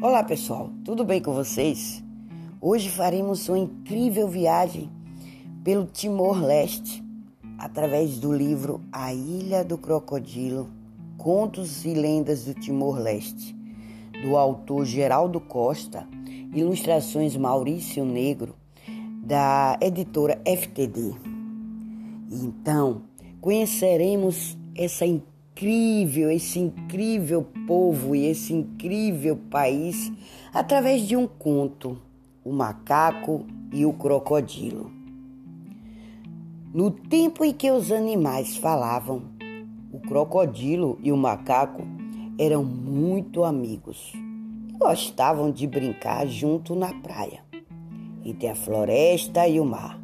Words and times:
Olá 0.00 0.22
pessoal, 0.22 0.70
tudo 0.84 1.04
bem 1.04 1.20
com 1.20 1.32
vocês? 1.34 2.04
Hoje 2.60 2.88
faremos 2.88 3.48
uma 3.48 3.58
incrível 3.58 4.28
viagem 4.28 4.88
pelo 5.64 5.86
Timor-Leste 5.86 7.02
através 7.58 8.16
do 8.16 8.32
livro 8.32 8.80
A 8.92 9.12
Ilha 9.12 9.64
do 9.64 9.76
Crocodilo 9.76 10.70
Contos 11.16 11.84
e 11.84 11.94
Lendas 11.94 12.44
do 12.44 12.54
Timor-Leste, 12.54 13.56
do 14.22 14.36
autor 14.36 14.84
Geraldo 14.84 15.40
Costa, 15.40 16.06
ilustrações 16.54 17.36
Maurício 17.36 18.04
Negro, 18.04 18.54
da 19.24 19.76
editora 19.80 20.40
FTD. 20.44 21.12
Então, 22.30 23.02
conheceremos 23.40 24.56
essa 24.76 25.04
incrível 25.04 25.37
incrível, 25.58 26.30
esse 26.30 26.60
incrível 26.60 27.44
povo 27.66 28.14
e 28.14 28.26
esse 28.26 28.52
incrível 28.52 29.36
país 29.50 30.12
através 30.54 31.02
de 31.02 31.16
um 31.16 31.26
conto, 31.26 31.98
o 32.44 32.52
macaco 32.52 33.44
e 33.72 33.84
o 33.84 33.92
crocodilo. 33.92 34.92
No 36.72 36.92
tempo 36.92 37.44
em 37.44 37.52
que 37.52 37.72
os 37.72 37.90
animais 37.90 38.56
falavam, 38.56 39.24
o 39.92 39.98
crocodilo 39.98 40.96
e 41.02 41.10
o 41.10 41.16
macaco 41.16 41.82
eram 42.38 42.62
muito 42.62 43.42
amigos 43.42 44.12
e 44.14 44.78
gostavam 44.78 45.50
de 45.50 45.66
brincar 45.66 46.28
junto 46.28 46.76
na 46.76 46.94
praia, 46.94 47.40
entre 48.24 48.46
a 48.46 48.54
floresta 48.54 49.48
e 49.48 49.58
o 49.58 49.64
mar. 49.64 50.00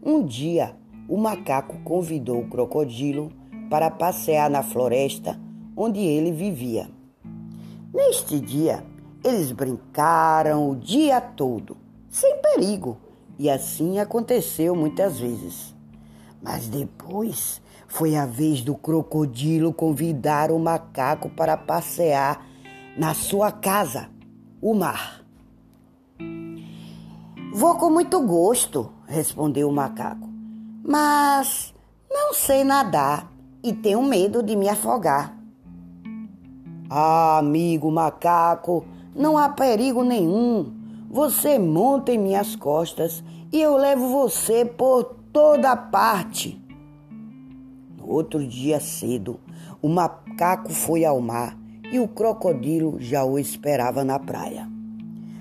Um 0.00 0.24
dia, 0.24 0.76
o 1.08 1.16
macaco 1.16 1.76
convidou 1.82 2.42
o 2.42 2.48
crocodilo 2.48 3.32
para 3.68 3.90
passear 3.90 4.50
na 4.50 4.62
floresta 4.62 5.38
onde 5.76 6.00
ele 6.00 6.32
vivia. 6.32 6.88
Neste 7.92 8.40
dia, 8.40 8.84
eles 9.22 9.52
brincaram 9.52 10.70
o 10.70 10.76
dia 10.76 11.20
todo, 11.20 11.76
sem 12.08 12.40
perigo, 12.40 12.96
e 13.38 13.50
assim 13.50 13.98
aconteceu 13.98 14.74
muitas 14.74 15.18
vezes. 15.18 15.74
Mas 16.42 16.68
depois 16.68 17.60
foi 17.86 18.16
a 18.16 18.24
vez 18.24 18.62
do 18.62 18.74
crocodilo 18.74 19.72
convidar 19.72 20.50
o 20.50 20.58
macaco 20.58 21.28
para 21.28 21.56
passear 21.56 22.46
na 22.96 23.14
sua 23.14 23.52
casa, 23.52 24.08
o 24.60 24.74
mar. 24.74 25.22
Vou 27.52 27.76
com 27.76 27.90
muito 27.90 28.20
gosto, 28.20 28.92
respondeu 29.06 29.68
o 29.68 29.72
macaco, 29.72 30.28
mas 30.82 31.74
não 32.10 32.34
sei 32.34 32.64
nadar 32.64 33.35
e 33.66 33.72
tenho 33.72 34.00
medo 34.00 34.44
de 34.44 34.54
me 34.54 34.68
afogar. 34.68 35.36
Ah, 36.88 37.38
amigo 37.38 37.90
macaco, 37.90 38.84
não 39.12 39.36
há 39.36 39.48
perigo 39.48 40.04
nenhum. 40.04 40.72
Você 41.10 41.58
monta 41.58 42.12
em 42.12 42.18
minhas 42.18 42.54
costas 42.54 43.24
e 43.52 43.60
eu 43.60 43.76
levo 43.76 44.08
você 44.08 44.64
por 44.64 45.16
toda 45.32 45.74
parte. 45.74 46.64
No 47.98 48.08
outro 48.08 48.46
dia 48.46 48.78
cedo, 48.78 49.40
o 49.82 49.88
macaco 49.88 50.72
foi 50.72 51.04
ao 51.04 51.20
mar 51.20 51.58
e 51.90 51.98
o 51.98 52.06
crocodilo 52.06 53.00
já 53.00 53.24
o 53.24 53.36
esperava 53.36 54.04
na 54.04 54.20
praia. 54.20 54.70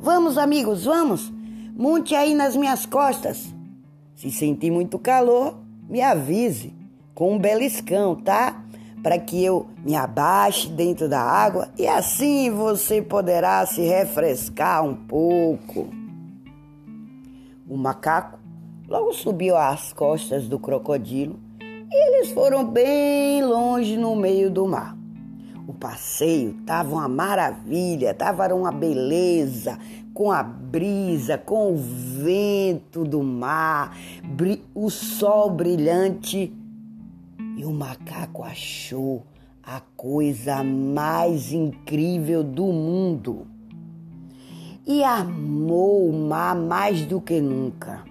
Vamos, 0.00 0.38
amigos, 0.38 0.86
vamos! 0.86 1.30
Monte 1.76 2.14
aí 2.14 2.34
nas 2.34 2.56
minhas 2.56 2.86
costas. 2.86 3.54
Se 4.14 4.30
sentir 4.30 4.70
muito 4.70 4.98
calor, 4.98 5.58
me 5.86 6.00
avise 6.00 6.75
com 7.16 7.32
um 7.32 7.38
beliscão, 7.38 8.14
tá? 8.14 8.62
Para 9.02 9.18
que 9.18 9.42
eu 9.42 9.66
me 9.82 9.96
abaixe 9.96 10.68
dentro 10.68 11.08
da 11.08 11.20
água 11.20 11.68
e 11.78 11.86
assim 11.86 12.50
você 12.50 13.00
poderá 13.00 13.64
se 13.64 13.80
refrescar 13.80 14.84
um 14.84 14.94
pouco. 14.94 15.88
O 17.66 17.76
macaco 17.76 18.38
logo 18.86 19.14
subiu 19.14 19.56
às 19.56 19.94
costas 19.94 20.46
do 20.46 20.58
crocodilo 20.58 21.40
e 21.58 22.08
eles 22.08 22.32
foram 22.32 22.62
bem 22.62 23.42
longe 23.42 23.96
no 23.96 24.14
meio 24.14 24.50
do 24.50 24.66
mar. 24.66 24.94
O 25.66 25.72
passeio 25.72 26.54
estava 26.60 26.90
uma 26.90 27.08
maravilha, 27.08 28.10
estava 28.10 28.54
uma 28.54 28.70
beleza, 28.70 29.78
com 30.12 30.30
a 30.30 30.42
brisa, 30.42 31.38
com 31.38 31.72
o 31.72 31.76
vento 31.76 33.04
do 33.04 33.22
mar, 33.22 33.96
o 34.74 34.90
sol 34.90 35.48
brilhante 35.50 36.52
e 37.56 37.64
o 37.64 37.72
macaco 37.72 38.42
achou 38.42 39.24
a 39.62 39.80
coisa 39.96 40.62
mais 40.62 41.52
incrível 41.52 42.44
do 42.44 42.66
mundo. 42.66 43.46
E 44.86 45.02
amou 45.02 46.08
o 46.08 46.12
mar 46.12 46.54
mais 46.54 47.04
do 47.06 47.20
que 47.20 47.40
nunca. 47.40 48.04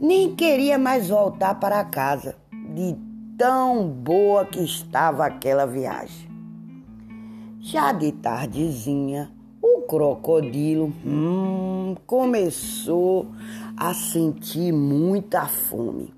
Nem 0.00 0.34
queria 0.34 0.78
mais 0.78 1.10
voltar 1.10 1.60
para 1.60 1.84
casa, 1.84 2.34
de 2.74 2.96
tão 3.36 3.86
boa 3.88 4.44
que 4.46 4.60
estava 4.60 5.26
aquela 5.26 5.66
viagem. 5.66 6.26
Já 7.60 7.92
de 7.92 8.10
tardezinha, 8.12 9.30
o 9.62 9.82
crocodilo 9.82 10.92
hum, 11.04 11.94
começou 12.06 13.26
a 13.76 13.92
sentir 13.92 14.72
muita 14.72 15.46
fome. 15.46 16.17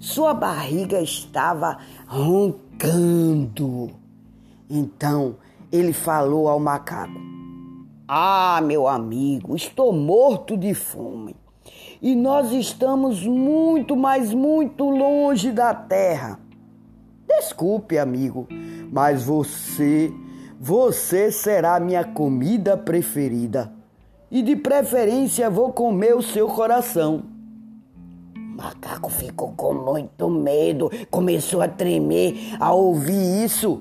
Sua 0.00 0.32
barriga 0.32 1.00
estava 1.00 1.78
roncando. 2.06 3.90
Então 4.70 5.36
ele 5.72 5.92
falou 5.92 6.48
ao 6.48 6.60
macaco: 6.60 7.20
Ah, 8.06 8.60
meu 8.62 8.86
amigo, 8.86 9.56
estou 9.56 9.92
morto 9.92 10.56
de 10.56 10.72
fome. 10.72 11.34
E 12.00 12.14
nós 12.14 12.52
estamos 12.52 13.26
muito, 13.26 13.96
mas 13.96 14.32
muito 14.32 14.88
longe 14.88 15.50
da 15.50 15.74
terra. 15.74 16.38
Desculpe, 17.26 17.98
amigo, 17.98 18.46
mas 18.92 19.24
você, 19.24 20.12
você 20.60 21.32
será 21.32 21.80
minha 21.80 22.04
comida 22.04 22.76
preferida. 22.76 23.72
E 24.30 24.42
de 24.42 24.54
preferência 24.54 25.50
vou 25.50 25.72
comer 25.72 26.14
o 26.14 26.22
seu 26.22 26.46
coração 26.46 27.37
macaco 28.58 29.08
ficou 29.08 29.52
com 29.52 29.72
muito 29.72 30.28
medo, 30.28 30.90
começou 31.10 31.62
a 31.62 31.68
tremer 31.68 32.56
ao 32.58 32.76
ouvir 32.76 33.44
isso. 33.44 33.80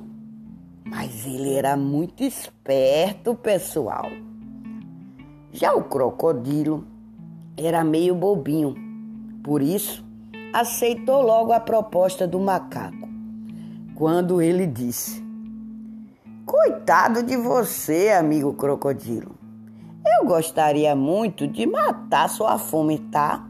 Mas 0.86 1.26
ele 1.26 1.56
era 1.56 1.76
muito 1.76 2.24
esperto, 2.24 3.34
pessoal. 3.34 4.06
Já 5.52 5.74
o 5.74 5.84
crocodilo 5.84 6.86
era 7.58 7.84
meio 7.84 8.14
bobinho, 8.14 8.76
por 9.44 9.64
isso 9.64 10.06
aceitou 10.54 11.24
logo 11.24 11.52
a 11.52 11.60
proposta 11.60 12.28
do 12.28 12.40
macaco. 12.40 13.10
Quando 13.96 14.42
ele 14.42 14.68
disse: 14.68 15.26
Coitado 16.46 17.24
de 17.24 17.36
você, 17.36 18.12
amigo 18.12 18.54
crocodilo. 18.54 19.36
Eu 20.20 20.28
gostaria 20.28 20.96
muito 20.96 21.48
de 21.48 21.66
matar 21.66 22.30
sua 22.30 22.58
fome, 22.58 23.00
tá? 23.00 23.46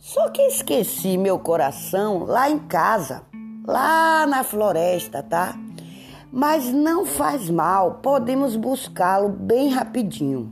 Só 0.00 0.30
que 0.30 0.40
esqueci 0.40 1.18
meu 1.18 1.38
coração 1.38 2.24
lá 2.24 2.48
em 2.48 2.58
casa, 2.58 3.22
lá 3.66 4.26
na 4.26 4.42
floresta, 4.42 5.22
tá? 5.22 5.54
Mas 6.32 6.72
não 6.72 7.04
faz 7.04 7.50
mal, 7.50 7.96
podemos 8.02 8.56
buscá-lo 8.56 9.28
bem 9.28 9.68
rapidinho. 9.68 10.50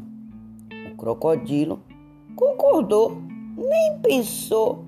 O 0.92 0.97
crocodilo 0.97 1.82
concordou, 2.36 3.22
nem 3.56 3.98
pensou 4.00 4.84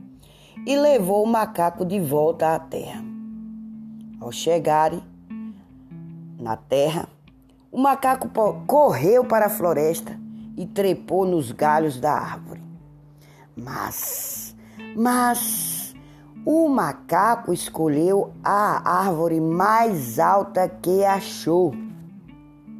e 0.66 0.76
levou 0.76 1.24
o 1.24 1.26
macaco 1.26 1.82
de 1.82 1.98
volta 1.98 2.54
à 2.54 2.58
terra. 2.58 3.02
Ao 4.20 4.30
chegarem 4.30 5.02
na 6.38 6.58
terra, 6.58 7.08
o 7.72 7.80
macaco 7.80 8.28
correu 8.66 9.24
para 9.24 9.46
a 9.46 9.50
floresta 9.50 10.20
e 10.54 10.66
trepou 10.66 11.24
nos 11.24 11.50
galhos 11.50 11.98
da 11.98 12.12
árvore. 12.12 12.60
Mas 13.56 14.49
mas 14.96 15.94
o 16.44 16.68
macaco 16.68 17.52
escolheu 17.52 18.32
a 18.42 19.00
árvore 19.02 19.40
mais 19.40 20.18
alta 20.18 20.68
que 20.68 21.04
achou. 21.04 21.74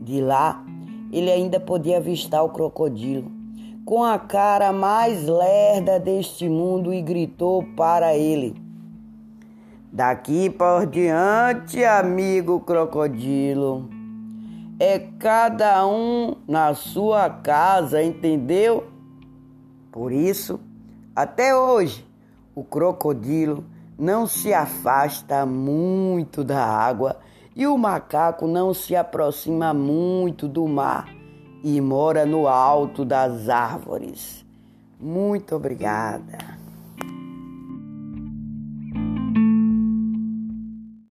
De 0.01 0.21
lá, 0.21 0.65
ele 1.13 1.31
ainda 1.31 1.61
podia 1.61 1.99
avistar 1.99 2.43
o 2.45 2.49
crocodilo, 2.49 3.31
com 3.85 4.03
a 4.03 4.19
cara 4.19 4.73
mais 4.73 5.27
lerda 5.27 6.01
deste 6.01 6.49
mundo, 6.49 6.93
e 6.93 7.03
gritou 7.03 7.63
para 7.77 8.17
ele: 8.17 8.57
Daqui 9.93 10.49
por 10.49 10.87
diante, 10.87 11.85
amigo 11.85 12.61
crocodilo, 12.61 13.91
é 14.79 14.99
cada 15.19 15.87
um 15.87 16.35
na 16.49 16.73
sua 16.73 17.29
casa, 17.29 18.03
entendeu? 18.03 18.87
Por 19.93 20.13
isso, 20.13 20.59
até 21.23 21.55
hoje, 21.55 22.07
o 22.55 22.65
crocodilo 22.65 23.65
não 23.99 24.27
se 24.27 24.55
afasta 24.55 25.45
muito 25.45 26.43
da 26.43 26.65
água 26.65 27.19
e 27.55 27.67
o 27.67 27.77
macaco 27.77 28.47
não 28.47 28.73
se 28.73 28.97
aproxima 28.97 29.75
muito 29.75 30.49
do 30.49 30.67
mar 30.67 31.09
e 31.63 31.81
mora 31.81 32.25
no 32.25 32.49
alto 32.49 33.05
das 33.05 33.49
árvores. 33.49 34.45
Muito 34.99 35.55
obrigada. 35.55 36.60